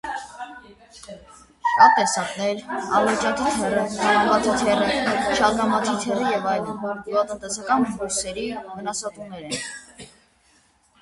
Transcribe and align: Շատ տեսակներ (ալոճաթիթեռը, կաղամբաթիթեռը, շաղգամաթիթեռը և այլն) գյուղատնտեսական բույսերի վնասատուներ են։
Շատ 1.73 1.91
տեսակներ 1.99 2.63
(ալոճաթիթեռը, 3.01 3.85
կաղամբաթիթեռը, 3.99 4.89
շաղգամաթիթեռը 5.43 6.33
և 6.39 6.51
այլն) 6.55 6.83
գյուղատնտեսական 6.89 7.89
բույսերի 7.95 8.51
վնասատուներ 8.75 9.49
են։ 9.53 10.11